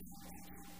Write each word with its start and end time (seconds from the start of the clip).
あ! 0.00 0.79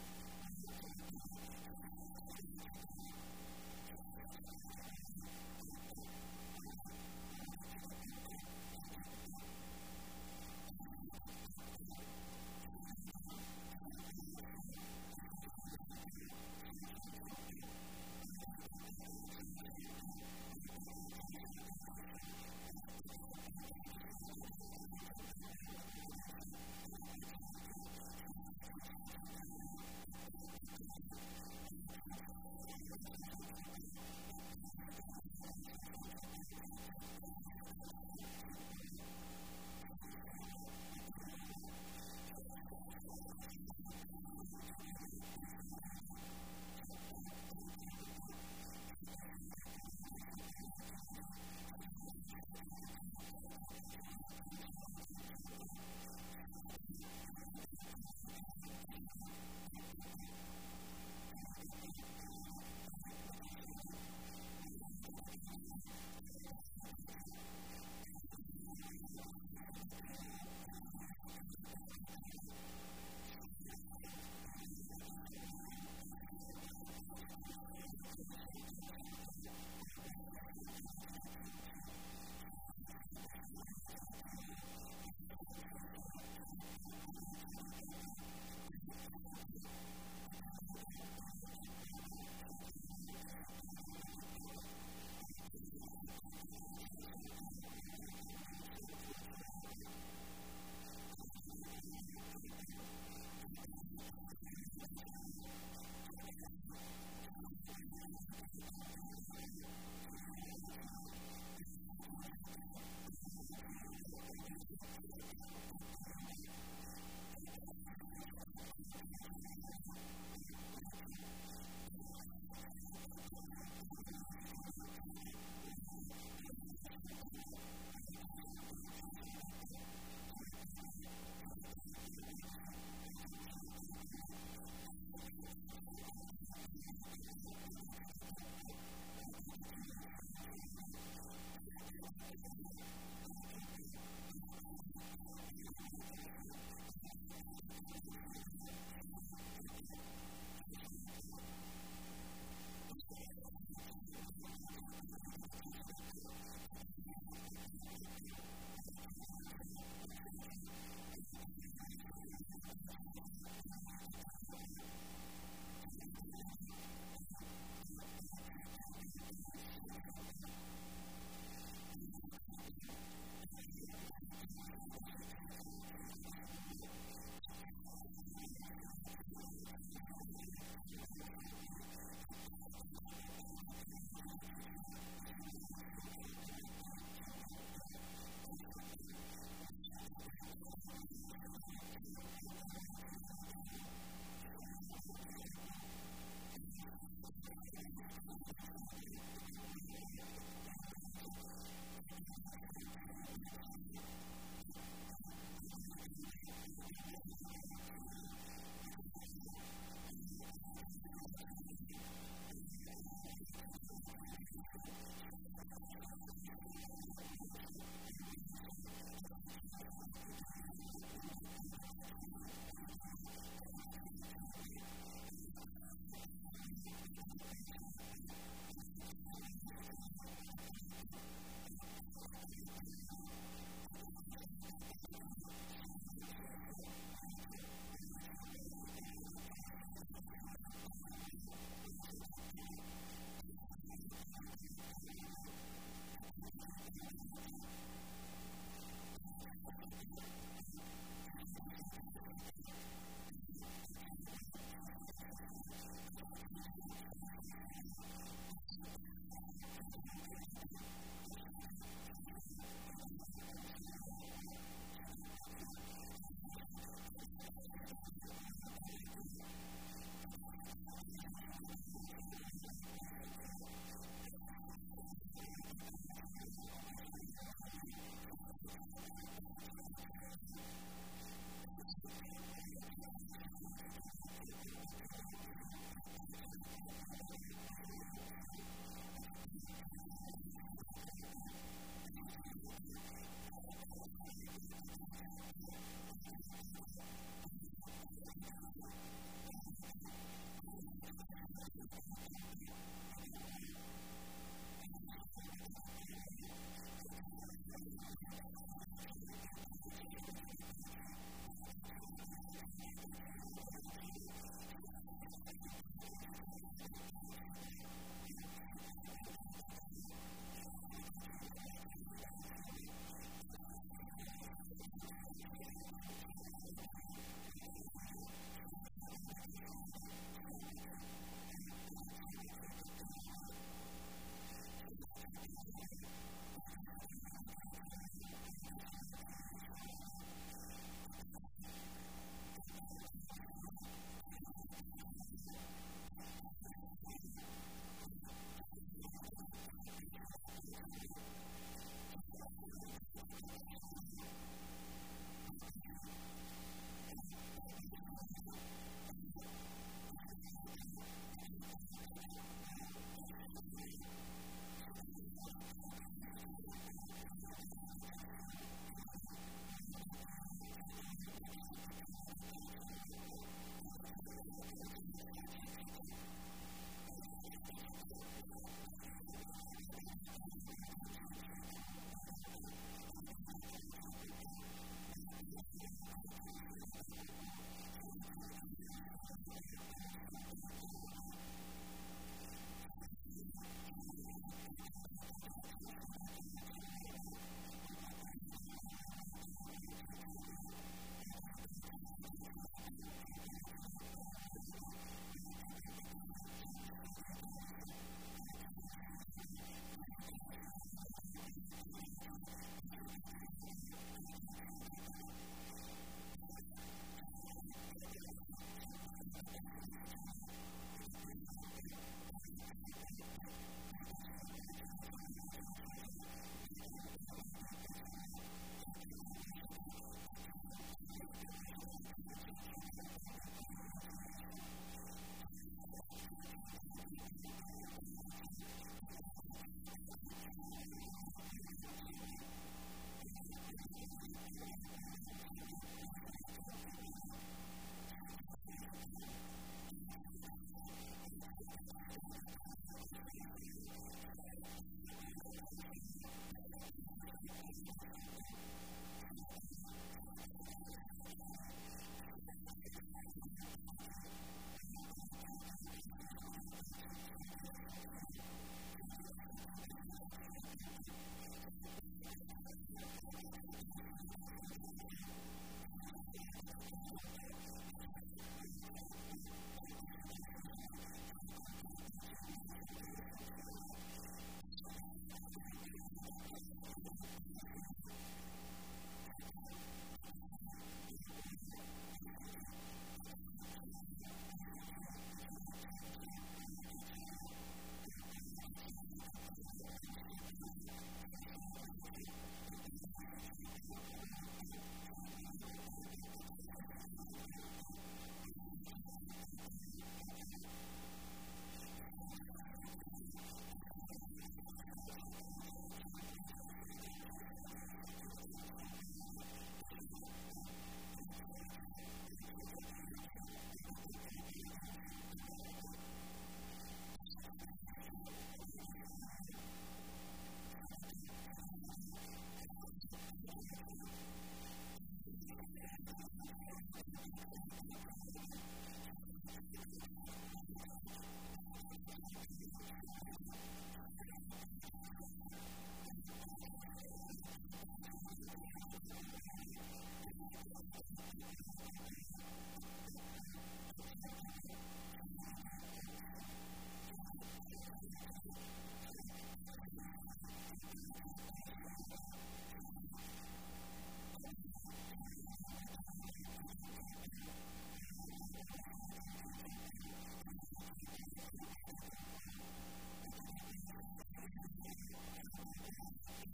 I'm 576.41 576.47